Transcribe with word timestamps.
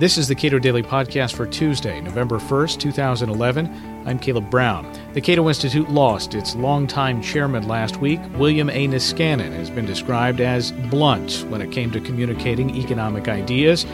This 0.00 0.16
is 0.16 0.28
the 0.28 0.34
Cato 0.34 0.58
Daily 0.58 0.82
Podcast 0.82 1.34
for 1.34 1.44
Tuesday, 1.44 2.00
November 2.00 2.38
1st, 2.38 2.80
2011. 2.80 4.06
I'm 4.06 4.18
Caleb 4.18 4.48
Brown. 4.48 4.90
The 5.12 5.20
Cato 5.20 5.46
Institute 5.46 5.90
lost 5.90 6.34
its 6.34 6.56
longtime 6.56 7.20
chairman 7.20 7.68
last 7.68 7.98
week. 7.98 8.18
William 8.38 8.70
A. 8.70 8.88
Niskanen 8.88 9.52
has 9.52 9.68
been 9.68 9.84
described 9.84 10.40
as 10.40 10.72
blunt 10.72 11.44
when 11.50 11.60
it 11.60 11.70
came 11.70 11.90
to 11.90 12.00
communicating 12.00 12.74
economic 12.76 13.28
ideas, 13.28 13.84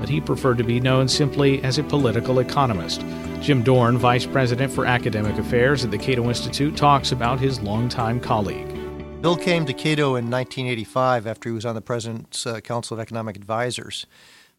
but 0.00 0.08
he 0.08 0.20
preferred 0.20 0.58
to 0.58 0.64
be 0.64 0.80
known 0.80 1.06
simply 1.06 1.62
as 1.62 1.78
a 1.78 1.84
political 1.84 2.40
economist. 2.40 3.02
Jim 3.40 3.62
Dorn, 3.62 3.96
Vice 3.96 4.26
President 4.26 4.72
for 4.72 4.86
Academic 4.86 5.38
Affairs 5.38 5.84
at 5.84 5.92
the 5.92 5.98
Cato 5.98 6.24
Institute, 6.24 6.76
talks 6.76 7.12
about 7.12 7.38
his 7.38 7.60
longtime 7.60 8.18
colleague. 8.18 8.76
Bill 9.22 9.36
came 9.36 9.64
to 9.66 9.72
Cato 9.72 10.16
in 10.16 10.28
1985 10.28 11.28
after 11.28 11.48
he 11.48 11.54
was 11.54 11.64
on 11.64 11.76
the 11.76 11.80
President's 11.80 12.44
uh, 12.44 12.58
Council 12.58 12.96
of 12.96 13.00
Economic 13.00 13.36
Advisors. 13.36 14.06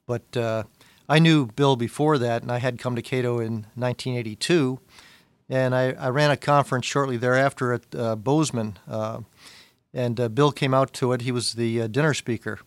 But 0.07 0.37
uh, 0.37 0.63
I 1.07 1.19
knew 1.19 1.47
Bill 1.47 1.75
before 1.75 2.17
that, 2.17 2.41
and 2.41 2.51
I 2.51 2.57
had 2.59 2.79
come 2.79 2.95
to 2.95 3.01
Cato 3.01 3.39
in 3.39 3.67
1982. 3.75 4.79
And 5.47 5.75
I, 5.75 5.91
I 5.91 6.09
ran 6.09 6.31
a 6.31 6.37
conference 6.37 6.85
shortly 6.85 7.17
thereafter 7.17 7.73
at 7.73 7.95
uh, 7.95 8.15
Bozeman. 8.15 8.77
Uh, 8.87 9.21
and 9.93 10.19
uh, 10.19 10.27
Bill 10.29 10.51
came 10.51 10.73
out 10.73 10.93
to 10.93 11.13
it. 11.13 11.21
He 11.21 11.31
was 11.31 11.53
the 11.53 11.83
uh, 11.83 11.87
dinner 11.87 12.13
speaker. 12.13 12.59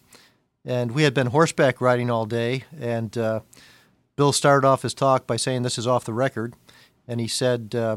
And 0.64 0.92
we 0.92 1.02
had 1.02 1.14
been 1.14 1.28
horseback 1.28 1.80
riding 1.80 2.10
all 2.10 2.26
day. 2.26 2.64
And 2.78 3.16
uh, 3.18 3.40
Bill 4.16 4.32
started 4.32 4.66
off 4.66 4.82
his 4.82 4.94
talk 4.94 5.26
by 5.26 5.36
saying, 5.36 5.62
This 5.62 5.78
is 5.78 5.86
off 5.86 6.04
the 6.04 6.12
record. 6.12 6.54
And 7.08 7.20
he 7.20 7.26
said, 7.26 7.74
uh, 7.74 7.96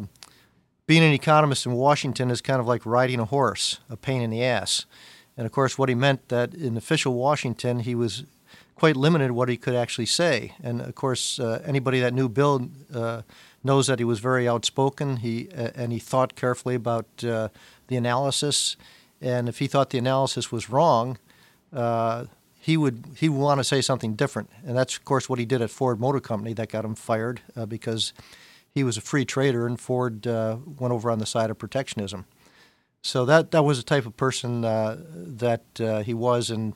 Being 0.88 1.04
an 1.04 1.14
economist 1.14 1.68
in 1.68 1.74
Washington 1.74 2.32
is 2.32 2.42
kind 2.42 2.60
of 2.60 2.66
like 2.66 2.86
riding 2.86 3.20
a 3.20 3.26
horse, 3.26 3.80
a 3.90 3.98
pain 3.98 4.22
in 4.22 4.32
the 4.32 4.44
ass. 4.44 4.86
And 5.38 5.46
of 5.46 5.52
course, 5.52 5.78
what 5.78 5.90
he 5.90 5.96
meant 5.96 6.30
that 6.30 6.54
in 6.56 6.76
official 6.76 7.14
Washington, 7.14 7.80
he 7.80 7.94
was 7.94 8.26
quite 8.82 8.98
limited 8.98 9.32
what 9.32 9.48
he 9.48 9.58
could 9.58 9.76
actually 9.76 10.08
say. 10.08 10.56
And 10.64 10.82
of 10.82 10.96
course, 10.96 11.40
uh, 11.40 11.62
anybody 11.64 12.00
that 12.00 12.16
knew 12.16 12.28
Bill 12.28 12.68
uh, 12.92 13.22
knows 13.64 13.86
that 13.86 14.00
he 14.00 14.06
was 14.06 14.20
very 14.20 14.48
outspoken. 14.48 15.18
He 15.18 15.50
uh, 15.56 15.70
and 15.76 15.92
he 15.92 16.00
thought 16.00 16.34
carefully 16.36 16.74
about 16.74 17.06
uh, 17.24 17.50
the 17.90 17.96
analysis. 17.96 18.78
And 19.22 19.48
if 19.48 19.60
he 19.60 19.68
thought 19.68 19.92
the 19.92 20.00
analysis 20.00 20.52
was 20.52 20.72
wrong, 20.72 21.20
uh, 21.72 22.26
he 22.60 22.76
would 22.76 23.04
he 23.18 23.30
would 23.30 23.40
want 23.40 23.60
to 23.60 23.64
say 23.64 23.82
something 23.82 24.16
different. 24.16 24.50
And 24.66 24.76
that's 24.76 24.98
of 24.98 25.06
course 25.06 25.30
what 25.30 25.38
he 25.38 25.46
did 25.46 25.62
at 25.62 25.70
Ford 25.70 26.00
Motor 26.00 26.20
Company 26.20 26.54
that 26.54 26.70
got 26.70 26.84
him 26.84 26.96
fired 26.96 27.42
because 27.68 28.14
he 28.74 28.84
was 28.84 28.98
a 28.98 29.02
free 29.02 29.26
trader 29.26 29.68
and 29.68 29.80
Ford 29.80 30.26
went 30.26 30.92
over 30.92 31.12
on 31.12 31.20
the 31.20 31.28
side 31.28 31.52
of 31.52 31.60
protectionism. 31.60 32.26
So 33.04 33.26
that 33.26 33.52
that 33.52 33.64
was 33.64 33.78
the 33.78 33.86
type 33.86 34.08
of 34.08 34.18
person 34.18 34.62
that 34.62 36.04
he 36.04 36.16
was 36.16 36.50
and 36.50 36.74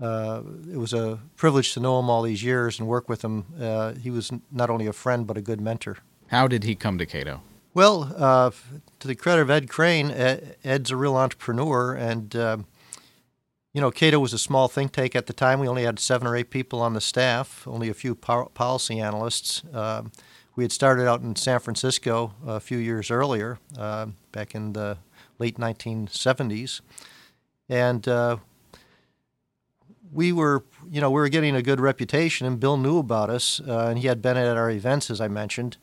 uh, 0.00 0.42
it 0.70 0.76
was 0.76 0.92
a 0.92 1.20
privilege 1.36 1.74
to 1.74 1.80
know 1.80 1.98
him 1.98 2.08
all 2.08 2.22
these 2.22 2.42
years 2.42 2.78
and 2.78 2.88
work 2.88 3.08
with 3.08 3.22
him. 3.22 3.44
Uh, 3.60 3.92
he 3.94 4.10
was 4.10 4.30
not 4.50 4.70
only 4.70 4.86
a 4.86 4.92
friend 4.92 5.26
but 5.26 5.36
a 5.36 5.42
good 5.42 5.60
mentor. 5.60 5.98
How 6.28 6.48
did 6.48 6.64
he 6.64 6.74
come 6.74 6.98
to 6.98 7.06
Cato? 7.06 7.42
Well, 7.74 8.12
uh, 8.16 8.50
to 8.98 9.08
the 9.08 9.14
credit 9.14 9.42
of 9.42 9.50
Ed 9.50 9.68
Crane, 9.68 10.10
Ed's 10.10 10.90
a 10.90 10.96
real 10.96 11.16
entrepreneur, 11.16 11.94
and 11.94 12.34
uh, 12.34 12.56
you 13.72 13.80
know, 13.80 13.90
Cato 13.90 14.18
was 14.18 14.32
a 14.32 14.38
small 14.38 14.66
think 14.66 14.92
tank 14.92 15.14
at 15.14 15.26
the 15.26 15.32
time. 15.32 15.60
We 15.60 15.68
only 15.68 15.84
had 15.84 15.98
seven 16.00 16.26
or 16.26 16.34
eight 16.34 16.50
people 16.50 16.82
on 16.82 16.94
the 16.94 17.00
staff, 17.00 17.66
only 17.68 17.88
a 17.88 17.94
few 17.94 18.16
po- 18.16 18.50
policy 18.54 18.98
analysts. 18.98 19.62
Um, 19.72 20.10
we 20.56 20.64
had 20.64 20.72
started 20.72 21.06
out 21.06 21.20
in 21.20 21.36
San 21.36 21.60
Francisco 21.60 22.34
a 22.44 22.58
few 22.58 22.78
years 22.78 23.10
earlier, 23.10 23.58
uh, 23.78 24.06
back 24.32 24.54
in 24.54 24.72
the 24.72 24.98
late 25.38 25.56
1970s, 25.56 26.80
and 27.68 28.08
uh, 28.08 28.38
we 30.12 30.32
were, 30.32 30.64
you 30.90 31.00
know, 31.00 31.10
we 31.10 31.20
were 31.20 31.28
getting 31.28 31.54
a 31.54 31.62
good 31.62 31.80
reputation, 31.80 32.46
and 32.46 32.58
Bill 32.58 32.76
knew 32.76 32.98
about 32.98 33.30
us, 33.30 33.60
uh, 33.66 33.86
and 33.88 33.98
he 33.98 34.06
had 34.06 34.20
been 34.20 34.36
at 34.36 34.56
our 34.56 34.70
events, 34.70 35.10
as 35.10 35.20
I 35.20 35.28
mentioned. 35.28 35.76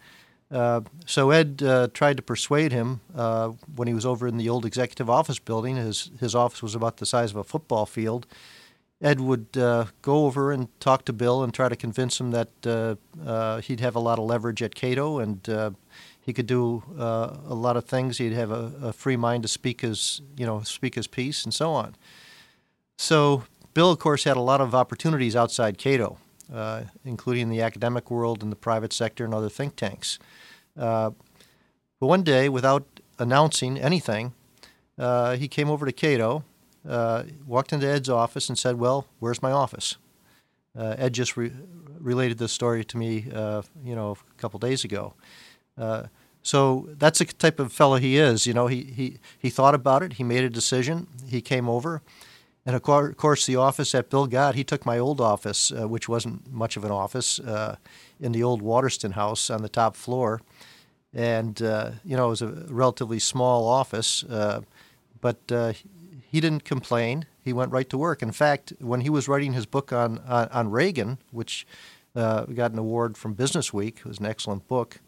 Uh, 0.50 0.82
so 1.06 1.32
Ed 1.32 1.62
uh, 1.64 1.88
tried 1.94 2.18
to 2.18 2.24
persuade 2.24 2.72
him 2.72 3.02
uh, 3.16 3.50
when 3.76 3.88
he 3.88 3.94
was 3.94 4.06
over 4.06 4.28
in 4.28 4.38
the 4.38 4.48
old 4.48 4.66
executive 4.66 5.10
office 5.10 5.40
building. 5.40 5.76
His 5.76 6.12
his 6.20 6.36
office 6.36 6.64
was 6.64 6.74
about 6.74 6.98
the 6.98 7.06
size 7.06 7.32
of 7.32 7.38
a 7.38 7.44
football 7.44 7.86
field. 7.86 8.26
Ed 9.02 9.20
would 9.20 9.58
uh, 9.58 9.86
go 10.02 10.26
over 10.26 10.52
and 10.52 10.68
talk 10.80 11.06
to 11.06 11.14
Bill 11.14 11.44
and 11.44 11.54
try 11.54 11.70
to 11.70 11.76
convince 11.76 12.20
him 12.20 12.32
that 12.32 12.98
uh, 13.26 13.62
he'd 13.62 13.80
have 13.80 13.96
a 13.96 14.00
lot 14.00 14.18
of 14.18 14.26
leverage 14.26 14.64
at 14.64 14.74
Cato 14.74 15.20
and 15.20 15.76
he 16.20 16.34
could 16.34 16.48
do 16.48 16.84
a 16.98 17.54
lot 17.54 17.78
of 17.78 17.86
things. 17.86 18.18
He'd 18.18 18.34
have 18.34 18.52
a, 18.52 18.72
a 18.82 18.94
free 18.94 19.16
mind 19.16 19.44
to 19.44 19.50
speak 19.50 19.82
his 19.82 20.22
you 20.38 20.46
know 20.46 20.62
speak 20.62 20.96
his 20.96 21.08
piece 21.08 21.44
and 21.44 21.54
so 21.54 21.72
on. 21.72 21.96
So 22.98 23.44
Bill, 23.78 23.92
of 23.92 24.00
course, 24.00 24.24
had 24.24 24.38
a 24.38 24.42
lot 24.42 24.60
of 24.60 24.74
opportunities 24.74 25.36
outside 25.36 25.78
Cato, 25.78 26.18
uh, 26.52 26.86
including 27.06 27.50
the 27.50 27.62
academic 27.62 28.10
world 28.10 28.42
and 28.42 28.52
the 28.52 28.56
private 28.56 28.92
sector 28.92 29.24
and 29.24 29.36
other 29.36 29.50
think 29.50 29.76
tanks. 29.76 30.18
Uh, 30.76 31.12
but 32.00 32.08
one 32.08 32.24
day, 32.24 32.50
without 32.50 32.88
announcing 33.20 33.78
anything, 33.78 34.34
uh, 34.98 35.36
he 35.36 35.48
came 35.48 35.70
over 35.70 35.86
to 35.86 35.92
Cato, 35.92 36.44
uh, 36.90 37.26
walked 37.46 37.72
into 37.72 37.86
Ed's 37.86 38.10
office, 38.10 38.50
and 38.50 38.58
said, 38.58 38.80
"Well, 38.80 39.06
where's 39.20 39.44
my 39.44 39.52
office?" 39.52 39.98
Uh, 40.76 40.96
Ed 40.98 41.14
just 41.14 41.38
re- 41.38 41.52
related 42.00 42.40
this 42.40 42.52
story 42.52 42.84
to 42.84 42.98
me, 42.98 43.28
uh, 43.32 43.62
you 43.86 43.96
know, 43.96 44.18
a 44.38 44.42
couple 44.42 44.58
days 44.58 44.84
ago. 44.84 45.14
so 46.42 46.90
that's 46.98 47.20
the 47.20 47.26
type 47.26 47.60
of 47.60 47.72
fellow 47.72 47.98
he 47.98 48.18
is. 48.18 48.48
You 48.48 48.56
know, 48.56 48.66
he, 48.66 48.86
he, 48.86 49.20
he 49.38 49.52
thought 49.52 49.76
about 49.76 50.02
it. 50.02 50.14
He 50.14 50.24
made 50.24 50.44
a 50.44 50.50
decision. 50.50 51.06
He 51.28 51.42
came 51.42 51.70
over. 51.70 52.02
And 52.68 52.76
of 52.76 52.84
course, 52.84 53.46
the 53.46 53.56
office 53.56 53.94
that 53.94 54.10
Bill 54.10 54.28
got, 54.28 54.56
he 54.56 54.66
took 54.66 54.86
my 54.86 55.00
old 55.00 55.22
office, 55.22 55.72
uh, 55.72 55.88
which 55.88 56.10
wasn't 56.10 56.52
much 56.52 56.76
of 56.76 56.84
an 56.84 56.92
office, 56.92 57.40
uh, 57.40 57.78
in 58.20 58.34
the 58.34 58.44
old 58.44 58.62
Watterston 58.62 59.14
house 59.14 59.50
on 59.50 59.62
the 59.62 59.70
top 59.70 59.96
floor. 59.96 60.42
And, 61.14 61.62
uh, 61.62 61.92
you 62.04 62.18
know, 62.18 62.26
it 62.26 62.32
was 62.32 62.42
a 62.42 62.66
relatively 62.68 63.20
small 63.20 63.70
office, 63.70 64.26
uh, 64.26 64.64
but 65.22 65.38
uh, 65.50 65.72
he 66.30 66.42
didn't 66.42 66.66
complain. 66.66 67.26
He 67.42 67.54
went 67.54 67.72
right 67.72 67.90
to 67.90 67.98
work. 67.98 68.22
In 68.22 68.34
fact, 68.34 68.74
when 68.82 69.00
he 69.00 69.10
was 69.10 69.30
writing 69.30 69.54
his 69.54 69.66
book 69.66 69.94
on, 69.94 70.20
on, 70.28 70.50
on 70.50 70.70
Reagan, 70.70 71.20
which 71.32 71.66
uh, 72.18 72.44
got 72.48 72.74
an 72.74 72.78
award 72.78 73.18
from 73.18 73.34
Business 73.34 73.72
Week, 73.72 74.00
it 74.00 74.06
was 74.06 74.20
an 74.20 74.26
excellent 74.26 74.68
book. 74.68 75.00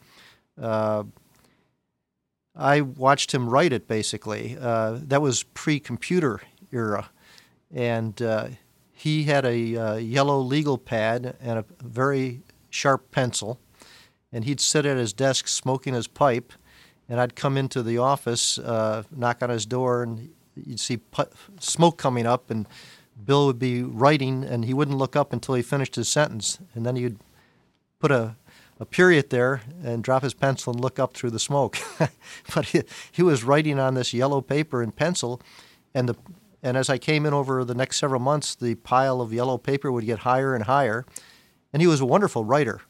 I 0.57 1.03
watched 2.81 3.33
him 3.33 3.49
write 3.49 3.73
it 3.73 3.85
basically. 3.85 4.55
that 4.55 5.21
was 5.21 5.43
pre 5.43 5.81
computer 5.81 6.39
era 6.71 7.09
and 7.73 8.21
uh, 8.21 8.47
he 8.91 9.23
had 9.23 9.45
a 9.45 9.75
uh, 9.75 9.95
yellow 9.95 10.39
legal 10.39 10.77
pad 10.77 11.35
and 11.41 11.59
a 11.59 11.65
very 11.83 12.41
sharp 12.69 13.11
pencil, 13.11 13.59
and 14.31 14.45
he'd 14.45 14.59
sit 14.59 14.85
at 14.85 14.97
his 14.97 15.13
desk 15.13 15.47
smoking 15.47 15.93
his 15.93 16.07
pipe, 16.07 16.53
and 17.07 17.19
I'd 17.19 17.35
come 17.35 17.57
into 17.57 17.81
the 17.81 17.97
office, 17.97 18.57
uh, 18.57 19.03
knock 19.11 19.41
on 19.41 19.49
his 19.49 19.65
door, 19.65 20.03
and 20.03 20.29
you'd 20.55 20.79
see 20.79 20.97
pu- 20.97 21.29
smoke 21.59 21.97
coming 21.97 22.25
up, 22.25 22.49
and 22.51 22.67
Bill 23.23 23.45
would 23.47 23.59
be 23.59 23.83
writing, 23.83 24.43
and 24.43 24.65
he 24.65 24.73
wouldn't 24.73 24.97
look 24.97 25.15
up 25.15 25.33
until 25.33 25.55
he 25.55 25.61
finished 25.61 25.95
his 25.95 26.07
sentence, 26.07 26.59
and 26.73 26.85
then 26.85 26.95
he'd 26.95 27.17
put 27.99 28.11
a 28.11 28.35
a 28.79 28.85
period 28.85 29.29
there 29.29 29.61
and 29.83 30.03
drop 30.03 30.23
his 30.23 30.33
pencil 30.33 30.71
and 30.71 30.81
look 30.81 30.99
up 30.99 31.13
through 31.13 31.31
the 31.31 31.39
smoke. 31.39 31.77
but 32.55 32.67
he, 32.67 32.83
he 33.11 33.21
was 33.21 33.43
writing 33.43 33.77
on 33.77 33.93
this 33.93 34.13
yellow 34.13 34.41
paper 34.41 34.81
in 34.81 34.91
pencil, 34.91 35.41
and 35.93 36.07
the 36.07 36.15
and 36.61 36.75
as 36.77 36.89
I 36.89 36.97
came 36.97 37.25
in 37.25 37.33
over 37.33 37.63
the 37.63 37.75
next 37.75 37.97
several 37.97 38.19
months, 38.19 38.55
the 38.55 38.75
pile 38.75 39.21
of 39.21 39.31
yellow 39.33 39.57
paper 39.57 39.91
would 39.91 40.05
get 40.05 40.19
higher 40.19 40.53
and 40.53 40.65
higher. 40.65 41.05
And 41.71 41.81
he 41.81 41.87
was 41.87 42.01
a 42.01 42.05
wonderful 42.05 42.43
writer, 42.43 42.81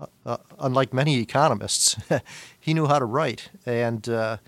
uh, 0.00 0.06
uh, 0.24 0.36
unlike 0.58 0.92
many 0.92 1.18
economists. 1.18 1.96
he 2.60 2.74
knew 2.74 2.86
how 2.86 2.98
to 2.98 3.04
write, 3.04 3.50
and 3.66 4.08
uh, 4.08 4.38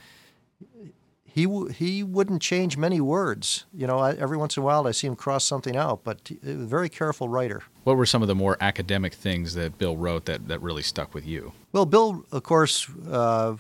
he 1.25 1.45
w- 1.45 1.69
he 1.69 2.03
wouldn't 2.03 2.41
change 2.41 2.77
many 2.77 3.01
words. 3.01 3.67
You 3.75 3.87
know, 3.87 3.99
I, 3.99 4.13
every 4.13 4.37
once 4.37 4.57
in 4.57 4.63
a 4.63 4.67
while 4.67 4.87
I 4.87 4.93
see 4.93 5.07
him 5.07 5.17
cross 5.17 5.45
something 5.45 5.77
out, 5.77 6.03
but 6.03 6.21
he 6.29 6.39
was 6.43 6.63
a 6.63 6.67
very 6.67 6.89
careful 6.89 7.29
writer. 7.29 7.63
What 7.83 7.97
were 7.97 8.07
some 8.07 8.23
of 8.23 8.29
the 8.29 8.35
more 8.35 8.57
academic 8.61 9.13
things 9.13 9.55
that 9.55 9.77
Bill 9.77 9.97
wrote 9.97 10.25
that, 10.25 10.49
that 10.49 10.63
really 10.63 10.83
stuck 10.83 11.13
with 11.13 11.27
you? 11.27 11.53
Well, 11.73 11.87
Bill, 11.87 12.25
of 12.33 12.43
course, 12.45 12.89
uh, 13.11 13.57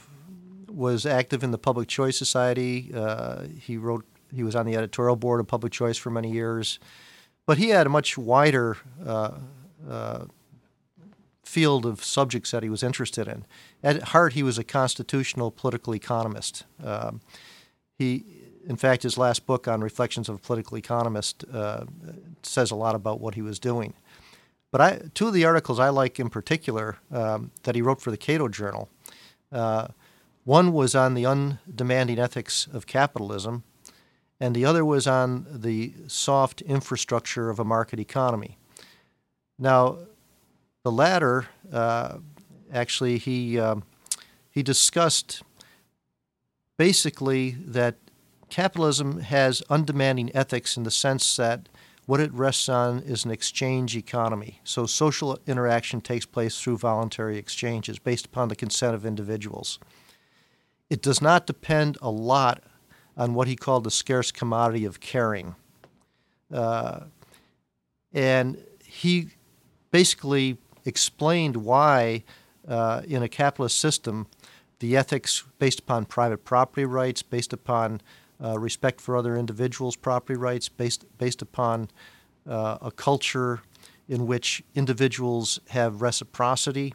was 0.69 1.05
active 1.05 1.43
in 1.45 1.51
the 1.51 1.59
Public 1.59 1.89
Choice 1.89 2.17
Society. 2.17 2.91
Uh, 2.95 3.45
he 3.61 3.77
wrote 3.77 4.05
he 4.35 4.43
was 4.43 4.57
on 4.57 4.67
the 4.67 4.77
editorial 4.77 5.17
board 5.17 5.41
of 5.41 5.47
Public 5.47 5.73
Choice 5.73 5.97
for 5.97 6.11
many 6.11 6.31
years, 6.31 6.79
but 7.47 7.59
he 7.59 7.69
had 7.69 7.87
a 7.87 7.91
much 7.91 8.17
wider 8.19 8.77
uh, 9.05 9.33
uh, 9.89 10.25
field 11.45 11.87
of 11.87 12.03
subjects 12.03 12.51
that 12.51 12.63
he 12.63 12.69
was 12.69 12.83
interested 12.83 13.29
in. 13.29 13.45
At 13.83 14.03
heart, 14.09 14.33
he 14.33 14.43
was 14.43 14.59
a 14.59 14.65
constitutional 14.65 15.51
political 15.51 15.95
economist. 15.95 16.65
Um, 16.83 17.21
he, 17.97 18.25
in 18.67 18.77
fact, 18.77 19.03
his 19.03 19.19
last 19.19 19.47
book 19.47 19.69
on 19.69 19.81
Reflections 19.81 20.29
of 20.29 20.37
a 20.37 20.39
Political 20.39 20.79
Economist 20.79 21.45
uh, 21.53 21.85
says 22.43 22.71
a 22.71 22.77
lot 22.77 22.95
about 22.95 23.21
what 23.21 23.35
he 23.35 23.43
was 23.43 23.59
doing. 23.59 23.95
But 24.73 24.81
I, 24.81 25.01
two 25.15 25.29
of 25.29 25.35
the 25.35 25.45
articles 25.45 25.79
I 25.79 25.91
like 25.91 26.19
in 26.19 26.31
particular 26.31 26.99
um, 27.13 27.53
that 27.63 27.77
he 27.77 27.83
wrote 27.83 28.01
for 28.01 28.11
the 28.11 28.17
Cato 28.17 28.49
Journal. 28.49 28.89
Uh, 29.53 29.89
one 30.45 30.73
was 30.73 30.95
on 30.95 31.15
the 31.15 31.25
undemanding 31.25 32.19
ethics 32.19 32.67
of 32.73 32.87
capitalism, 32.87 33.63
and 34.41 34.55
the 34.55 34.65
other 34.65 34.85
was 34.85 35.07
on 35.07 35.47
the 35.51 35.93
soft 36.07 36.61
infrastructure 36.63 37.51
of 37.51 37.59
a 37.59 37.65
market 37.65 38.01
economy. 38.01 38.59
Now, 39.59 39.99
the 40.83 40.93
latter, 40.93 41.47
uh, 41.73 42.19
actually, 42.73 43.19
he 43.19 43.59
um, 43.59 43.85
he 44.51 44.63
discussed 44.63 45.43
basically 46.77 47.51
that 47.53 47.97
capitalism 48.51 49.21
has 49.21 49.63
undemanding 49.71 50.31
ethics 50.35 50.77
in 50.77 50.85
the 50.85 50.91
sense 50.91 51.37
that 51.37 51.69
what 52.07 52.21
it 52.21 52.33
rests 52.33 52.69
on 52.69 53.01
is 53.01 53.25
an 53.25 53.31
exchange 53.31 53.97
economy. 53.97 54.61
So 54.63 54.87
social 54.87 55.39
interaction 55.47 56.01
takes 56.01 56.27
place 56.27 56.61
through 56.61 56.79
voluntary 56.79 57.39
exchanges 57.39 57.99
based 57.99 58.27
upon 58.27 58.49
the 58.49 58.57
consent 58.57 58.95
of 58.95 59.07
individuals. 59.07 59.79
It 60.91 61.01
does 61.01 61.23
not 61.23 61.47
depend 61.47 61.97
a 62.03 62.11
lot 62.11 62.63
on 63.17 63.35
what 63.35 63.49
he 63.49 63.57
called 63.57 63.85
the 63.85 63.91
scarce 63.91 64.31
commodity 64.31 64.85
of 64.85 65.01
caring. 65.01 65.55
Uh, 66.53 67.01
and 68.13 68.63
he 68.85 69.29
basically 69.91 70.57
explained 70.85 71.57
why, 71.57 72.25
uh, 72.67 73.03
in 73.07 73.23
a 73.23 73.29
capitalist 73.29 73.79
system, 73.79 74.27
the 74.81 74.97
ethics 74.97 75.45
based 75.59 75.81
upon 75.81 76.05
private 76.05 76.45
property 76.45 76.85
rights, 76.85 77.23
based 77.23 77.53
upon 77.53 78.01
uh, 78.43 78.59
respect 78.59 79.01
for 79.01 79.17
other 79.17 79.37
individuals' 79.37 79.97
property 79.97 80.37
rights, 80.37 80.69
based 80.69 81.05
based 81.19 81.43
upon 81.43 81.89
uh, 82.49 82.79
a 82.83 82.91
culture 82.91 83.61
in 84.09 84.27
which 84.27 84.63
individuals 84.75 85.61
have 85.71 86.03
reciprocity, 86.03 86.93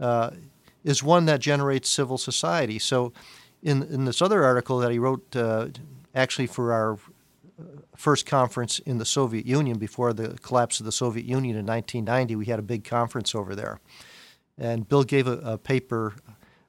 uh, 0.00 0.30
is 0.84 1.02
one 1.02 1.26
that 1.26 1.40
generates 1.40 1.90
civil 1.90 2.16
society. 2.16 2.78
So, 2.78 3.12
in 3.62 3.82
in 3.82 4.04
this 4.04 4.22
other 4.22 4.44
article 4.44 4.78
that 4.78 4.90
he 4.90 4.98
wrote, 4.98 5.34
uh, 5.34 5.68
actually 6.14 6.46
for 6.46 6.72
our 6.72 6.94
uh, 6.94 7.64
first 7.96 8.26
conference 8.26 8.78
in 8.80 8.98
the 8.98 9.04
Soviet 9.04 9.46
Union 9.46 9.78
before 9.78 10.12
the 10.12 10.38
collapse 10.42 10.80
of 10.80 10.86
the 10.86 10.92
Soviet 10.92 11.24
Union 11.24 11.56
in 11.56 11.66
1990, 11.66 12.36
we 12.36 12.46
had 12.46 12.58
a 12.58 12.62
big 12.62 12.84
conference 12.84 13.34
over 13.34 13.54
there, 13.54 13.80
and 14.58 14.88
Bill 14.88 15.04
gave 15.04 15.26
a, 15.26 15.38
a 15.38 15.58
paper 15.58 16.14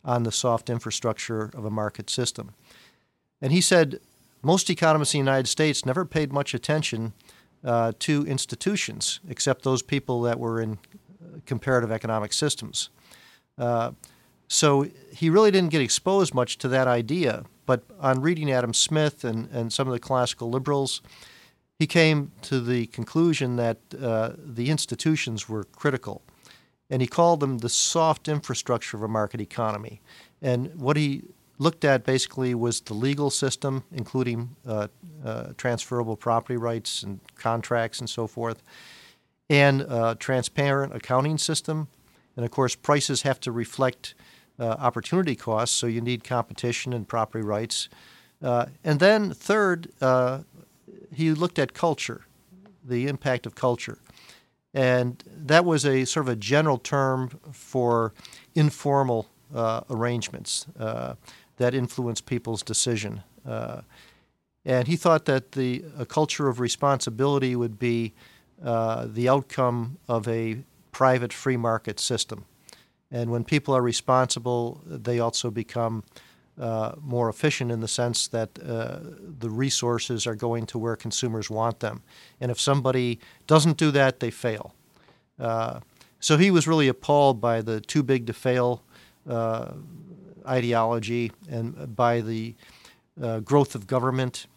on 0.03 0.23
the 0.23 0.31
soft 0.31 0.69
infrastructure 0.69 1.51
of 1.53 1.65
a 1.65 1.69
market 1.69 2.09
system. 2.09 2.53
And 3.41 3.51
he 3.51 3.61
said 3.61 3.99
most 4.41 4.69
economists 4.69 5.13
in 5.13 5.19
the 5.19 5.29
United 5.29 5.47
States 5.47 5.85
never 5.85 6.05
paid 6.05 6.31
much 6.31 6.53
attention 6.53 7.13
uh, 7.63 7.91
to 7.99 8.25
institutions, 8.25 9.19
except 9.27 9.63
those 9.63 9.81
people 9.81 10.21
that 10.21 10.39
were 10.39 10.61
in 10.61 10.79
comparative 11.45 11.91
economic 11.91 12.33
systems. 12.33 12.89
Uh, 13.57 13.91
so 14.47 14.87
he 15.11 15.29
really 15.29 15.51
didn't 15.51 15.71
get 15.71 15.81
exposed 15.81 16.33
much 16.33 16.57
to 16.59 16.67
that 16.69 16.87
idea. 16.87 17.43
But 17.65 17.83
on 17.99 18.21
reading 18.21 18.51
Adam 18.51 18.73
Smith 18.73 19.23
and, 19.23 19.49
and 19.51 19.73
some 19.73 19.87
of 19.87 19.93
the 19.93 19.99
classical 19.99 20.49
liberals, 20.49 21.01
he 21.79 21.85
came 21.85 22.31
to 22.43 22.59
the 22.59 22.87
conclusion 22.87 23.55
that 23.57 23.77
uh, 24.01 24.31
the 24.37 24.69
institutions 24.69 25.49
were 25.49 25.65
critical. 25.65 26.21
And 26.89 27.01
he 27.01 27.07
called 27.07 27.41
them 27.41 27.57
the 27.57 27.69
soft 27.69 28.27
infrastructure 28.27 28.95
of 28.95 29.03
a 29.03 29.07
market 29.07 29.41
economy. 29.41 30.01
And 30.41 30.73
what 30.75 30.95
he 30.95 31.23
looked 31.59 31.83
at 31.83 32.05
basically 32.05 32.55
was 32.55 32.79
the 32.81 32.93
legal 32.93 33.29
system, 33.29 33.83
including 33.91 34.55
uh, 34.65 34.87
uh, 35.25 35.53
transferable 35.57 36.15
property 36.15 36.55
rights 36.55 37.03
and 37.03 37.19
contracts 37.35 37.99
and 37.99 38.09
so 38.09 38.27
forth, 38.27 38.63
and 39.49 39.85
transparent 40.19 40.95
accounting 40.95 41.37
system. 41.37 41.87
And 42.35 42.45
of 42.45 42.51
course, 42.51 42.75
prices 42.75 43.23
have 43.23 43.39
to 43.41 43.51
reflect 43.51 44.13
uh, 44.59 44.65
opportunity 44.79 45.35
costs, 45.35 45.75
so 45.75 45.87
you 45.87 46.01
need 46.01 46.23
competition 46.23 46.93
and 46.93 47.07
property 47.07 47.43
rights. 47.43 47.89
Uh, 48.41 48.65
and 48.83 48.99
then, 48.99 49.33
third, 49.33 49.91
uh, 50.01 50.39
he 51.13 51.31
looked 51.31 51.59
at 51.59 51.73
culture, 51.73 52.21
the 52.83 53.07
impact 53.07 53.45
of 53.45 53.55
culture. 53.55 53.99
And 54.73 55.23
that 55.27 55.65
was 55.65 55.85
a 55.85 56.05
sort 56.05 56.27
of 56.27 56.33
a 56.33 56.35
general 56.35 56.77
term 56.77 57.29
for 57.51 58.13
informal 58.53 59.27
uh, 59.53 59.81
arrangements 59.89 60.67
that 61.57 61.73
influence 61.73 62.21
people's 62.21 62.63
decision. 62.63 63.23
Uh, 63.45 63.81
and 64.65 64.87
he 64.87 64.95
thought 64.95 65.25
that 65.25 65.53
the 65.53 65.83
a 65.97 66.05
culture 66.05 66.47
of 66.47 66.59
responsibility 66.59 67.55
would 67.55 67.79
be 67.79 68.13
uh, 68.63 69.07
the 69.07 69.29
outcome 69.29 69.97
of 70.07 70.27
a 70.27 70.59
private 70.91 71.31
free 71.31 71.57
market 71.57 71.99
system. 71.99 72.45
And 73.11 73.31
when 73.31 73.43
people 73.43 73.75
are 73.75 73.81
responsible, 73.81 74.81
they 74.85 75.19
also 75.19 75.49
become 75.49 76.03
uh, 76.59 76.93
more 77.01 77.29
efficient 77.29 77.71
in 77.71 77.81
the 77.81 77.87
sense 77.87 78.27
that 78.27 78.49
uh, 78.59 78.99
the 79.39 79.49
resources 79.49 80.25
are 80.25 80.35
going 80.35 80.65
to 80.65 80.77
where 80.77 80.95
consumers 80.95 81.49
want 81.49 81.79
them. 81.79 82.01
And 82.41 82.51
if 82.51 82.59
somebody 82.59 83.19
doesn't 83.45 83.77
do 83.77 83.91
that, 83.91 84.19
they 84.19 84.31
fail. 84.31 84.73
Uh, 85.39 85.81
so 86.19 86.37
he 86.37 86.49
was 86.49 86.67
really 86.67 86.87
appalled 86.87 87.39
by 87.39 87.61
the 87.61 87.79
too 87.79 88.01
big 88.03 88.25
to 88.27 88.33
fail 88.33 88.81
uh, 89.29 89.73
ideology 90.47 91.31
and 91.49 91.95
by 91.95 92.21
the 92.21 92.55
uh, 93.21 93.39
growth 93.41 93.75
of 93.75 93.87
government. 93.87 94.47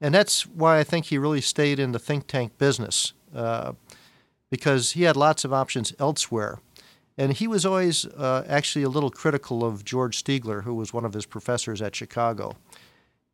And 0.00 0.14
that's 0.14 0.46
why 0.46 0.78
I 0.78 0.84
think 0.84 1.06
he 1.06 1.18
really 1.18 1.40
stayed 1.40 1.78
in 1.78 1.92
the 1.92 1.98
think 1.98 2.26
tank 2.26 2.58
business 2.58 3.14
uh, 3.34 3.72
because 4.50 4.92
he 4.92 5.04
had 5.04 5.16
lots 5.16 5.44
of 5.44 5.52
options 5.52 5.94
elsewhere. 5.98 6.58
And 7.18 7.32
he 7.32 7.46
was 7.46 7.64
always 7.64 8.04
uh, 8.04 8.44
actually 8.46 8.82
a 8.82 8.88
little 8.88 9.10
critical 9.10 9.64
of 9.64 9.84
George 9.84 10.22
Stigler, 10.22 10.64
who 10.64 10.74
was 10.74 10.92
one 10.92 11.04
of 11.04 11.14
his 11.14 11.24
professors 11.24 11.80
at 11.80 11.96
Chicago, 11.96 12.56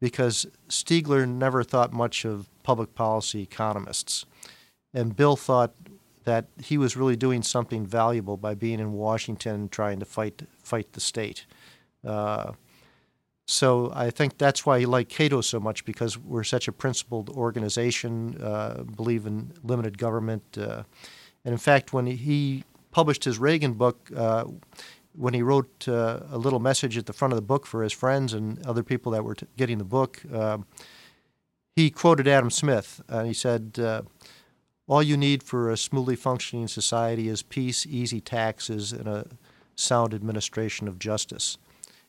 because 0.00 0.46
Stigler 0.68 1.28
never 1.28 1.64
thought 1.64 1.92
much 1.92 2.24
of 2.24 2.48
public 2.62 2.94
policy 2.94 3.42
economists. 3.42 4.24
And 4.94 5.16
Bill 5.16 5.36
thought 5.36 5.74
that 6.24 6.46
he 6.62 6.78
was 6.78 6.96
really 6.96 7.16
doing 7.16 7.42
something 7.42 7.84
valuable 7.84 8.36
by 8.36 8.54
being 8.54 8.78
in 8.78 8.92
Washington 8.92 9.68
trying 9.68 9.98
to 9.98 10.04
fight 10.04 10.42
fight 10.62 10.92
the 10.92 11.00
state. 11.00 11.46
Uh, 12.06 12.52
so 13.46 13.90
I 13.94 14.10
think 14.10 14.38
that's 14.38 14.64
why 14.64 14.78
he 14.78 14.86
liked 14.86 15.10
Cato 15.10 15.40
so 15.40 15.58
much 15.58 15.84
because 15.84 16.16
we're 16.16 16.44
such 16.44 16.68
a 16.68 16.72
principled 16.72 17.28
organization, 17.28 18.40
uh, 18.40 18.84
believe 18.84 19.26
in 19.26 19.52
limited 19.64 19.98
government. 19.98 20.44
Uh, 20.56 20.84
and 21.44 21.52
in 21.52 21.58
fact, 21.58 21.92
when 21.92 22.06
he 22.06 22.64
published 22.92 23.24
his 23.24 23.38
Reagan 23.38 23.72
book, 23.72 24.10
uh, 24.14 24.44
when 25.14 25.34
he 25.34 25.42
wrote 25.42 25.88
uh, 25.88 26.20
a 26.30 26.38
little 26.38 26.60
message 26.60 26.96
at 26.96 27.06
the 27.06 27.12
front 27.12 27.32
of 27.32 27.36
the 27.36 27.42
book 27.42 27.66
for 27.66 27.82
his 27.82 27.92
friends 27.92 28.32
and 28.32 28.64
other 28.66 28.82
people 28.82 29.12
that 29.12 29.24
were 29.24 29.34
t- 29.34 29.46
getting 29.56 29.78
the 29.78 29.84
book, 29.84 30.22
um, 30.32 30.66
he 31.74 31.90
quoted 31.90 32.28
Adam 32.28 32.50
Smith. 32.50 33.02
and 33.08 33.26
he 33.26 33.34
said, 33.34 33.78
uh, 33.78 34.02
All 34.86 35.02
you 35.02 35.16
need 35.16 35.42
for 35.42 35.70
a 35.70 35.76
smoothly 35.76 36.16
functioning 36.16 36.68
society 36.68 37.28
is 37.28 37.42
peace, 37.42 37.86
easy 37.86 38.20
taxes, 38.20 38.92
and 38.92 39.08
a 39.08 39.26
sound 39.74 40.14
administration 40.14 40.88
of 40.88 40.98
justice. 40.98 41.58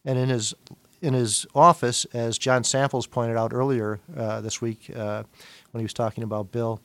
And 0.06 0.18
in 0.18 0.30
his 0.30 0.54
in 1.02 1.13
his 1.13 1.46
office, 1.54 2.06
as 2.13 2.38
John 2.38 2.63
Samples 2.63 3.08
pointed 3.08 3.36
out 3.36 3.52
earlier 3.54 4.00
uh, 4.16 4.40
this 4.40 4.62
week 4.62 4.90
uh, 4.96 5.24
when 5.72 5.80
he 5.82 5.84
was 5.84 5.94
talking 5.94 6.24
about 6.24 6.54
Bill. 6.54 6.80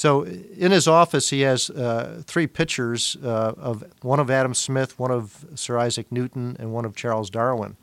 So 0.00 0.22
in 0.22 0.72
his 0.72 0.88
office, 0.88 1.28
he 1.28 1.42
has 1.42 1.68
uh, 1.68 2.22
three 2.26 2.46
pictures 2.46 3.18
uh, 3.22 3.52
of 3.58 3.84
one 4.00 4.18
of 4.18 4.30
Adam 4.30 4.54
Smith, 4.54 4.98
one 4.98 5.10
of 5.10 5.44
Sir 5.54 5.76
Isaac 5.76 6.10
Newton, 6.10 6.56
and 6.58 6.72
one 6.72 6.86
of 6.86 6.96
Charles 6.96 7.28
Darwin. 7.28 7.76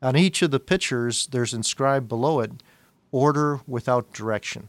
On 0.00 0.14
each 0.14 0.42
of 0.42 0.52
the 0.52 0.60
pictures, 0.60 1.26
there's 1.26 1.52
inscribed 1.52 2.06
below 2.06 2.38
it, 2.38 2.52
"Order 3.10 3.62
without 3.66 4.12
direction." 4.12 4.68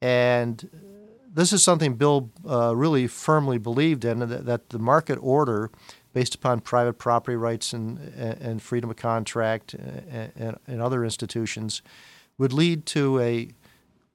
And 0.00 0.70
this 1.30 1.52
is 1.52 1.62
something 1.62 1.96
Bill 1.96 2.30
uh, 2.48 2.74
really 2.74 3.06
firmly 3.06 3.58
believed 3.58 4.06
in 4.06 4.20
that, 4.20 4.46
that 4.46 4.70
the 4.70 4.78
market 4.78 5.18
order 5.20 5.70
based 6.14 6.34
upon 6.34 6.62
private 6.62 6.94
property 6.94 7.36
rights 7.36 7.74
and, 7.74 7.98
and 8.16 8.62
freedom 8.62 8.88
of 8.88 8.96
contract 8.96 9.74
and, 9.74 10.56
and 10.66 10.80
other 10.80 11.04
institutions 11.04 11.82
would 12.38 12.54
lead 12.54 12.86
to 12.86 13.20
a 13.20 13.50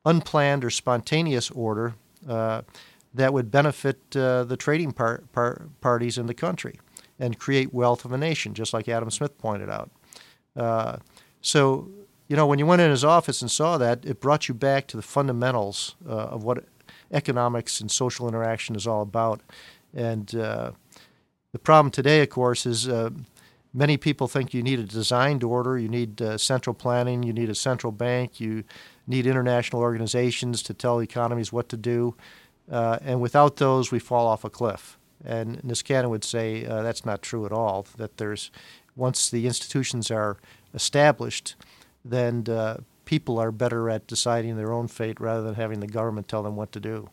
unplanned 0.06 0.64
or 0.64 0.70
spontaneous 0.70 1.52
order 1.52 1.96
uh, 2.28 2.62
that 3.14 3.34
would 3.34 3.52
benefit 3.52 4.00
uh, 4.16 4.44
the 4.44 4.58
trading 4.58 4.92
par- 4.92 5.24
par- 5.34 5.68
parties 5.82 6.18
in 6.18 6.28
the 6.28 6.34
country 6.34 6.80
and 7.20 7.38
create 7.40 7.74
wealth 7.74 8.06
of 8.06 8.12
a 8.12 8.18
nation, 8.18 8.54
just 8.54 8.74
like 8.74 8.88
Adam 8.88 9.10
Smith 9.10 9.38
pointed 9.38 9.70
out. 9.70 9.92
Uh, 10.56 10.98
so, 11.42 11.90
you 12.28 12.36
know, 12.36 12.46
when 12.46 12.60
you 12.60 12.66
went 12.66 12.82
in 12.82 12.92
his 12.92 13.04
office 13.04 13.42
and 13.42 13.52
saw 13.52 13.78
that, 13.78 14.06
it 14.06 14.22
brought 14.22 14.48
you 14.48 14.54
back 14.54 14.88
to 14.88 14.98
the 14.98 15.04
fundamentals 15.04 15.96
uh, 16.08 16.12
of 16.12 16.44
what 16.44 16.64
economics 17.12 17.82
and 17.82 17.92
social 17.92 18.28
interaction 18.28 18.76
is 18.76 18.88
all 18.88 19.02
about. 19.02 19.42
And 19.94 20.34
uh, 20.36 20.72
the 21.52 21.60
problem 21.60 21.92
today, 21.92 22.22
of 22.22 22.30
course, 22.30 22.66
is 22.66 22.88
uh, 22.88 23.10
many 23.74 23.98
people 23.98 24.28
think 24.28 24.54
you 24.54 24.62
need 24.62 24.80
a 24.80 24.84
designed 24.84 25.44
order, 25.44 25.78
you 25.78 25.90
need 25.90 26.22
central 26.38 26.74
planning, 26.74 27.24
you 27.24 27.34
need 27.34 27.50
a 27.50 27.56
central 27.56 27.92
bank, 27.92 28.40
you 28.40 28.64
need 29.10 29.26
international 29.26 29.82
organizations 29.82 30.62
to 30.64 30.74
tell 30.74 31.02
economies 31.02 31.52
what 31.52 31.68
to 31.70 31.78
do. 31.78 32.16
Uh, 32.72 33.00
and 33.02 33.20
without 33.20 33.58
those, 33.58 33.92
we 33.92 34.00
fall 34.00 34.28
off 34.28 34.44
a 34.44 34.50
cliff. 34.50 34.98
And 35.26 35.62
Niskanen 35.64 36.10
would 36.10 36.24
say 36.24 36.66
uh, 36.66 36.84
that's 36.84 37.06
not 37.06 37.22
true 37.22 37.46
at 37.46 37.52
all, 37.52 37.86
that 37.98 38.18
there's, 38.18 38.52
once 38.96 39.30
the 39.30 39.48
institutions 39.48 40.12
are 40.12 40.38
established, 40.74 41.56
then 42.06 42.46
uh, 42.48 42.78
people 43.06 43.40
are 43.40 43.52
better 43.52 43.90
at 43.90 44.08
deciding 44.08 44.56
their 44.56 44.72
own 44.72 44.88
fate 44.88 45.20
rather 45.20 45.42
than 45.42 45.56
having 45.56 45.80
the 45.80 45.88
government 45.88 46.28
tell 46.28 46.44
them 46.44 46.56
what 46.56 46.72
to 46.72 46.80
do. 46.80 47.10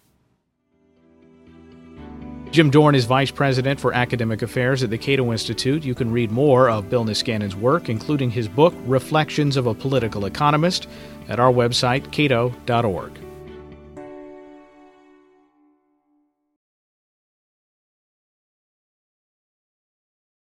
Jim 2.56 2.70
Dorn 2.70 2.94
is 2.94 3.04
Vice 3.04 3.30
President 3.30 3.78
for 3.78 3.92
Academic 3.92 4.40
Affairs 4.40 4.82
at 4.82 4.88
the 4.88 4.96
Cato 4.96 5.30
Institute. 5.30 5.84
You 5.84 5.94
can 5.94 6.10
read 6.10 6.30
more 6.30 6.70
of 6.70 6.88
Bill 6.88 7.04
Niskanen's 7.04 7.54
work, 7.54 7.90
including 7.90 8.30
his 8.30 8.48
book, 8.48 8.72
Reflections 8.86 9.58
of 9.58 9.66
a 9.66 9.74
Political 9.74 10.24
Economist, 10.24 10.88
at 11.28 11.38
our 11.38 11.52
website, 11.52 12.10
cato.org. 12.12 13.12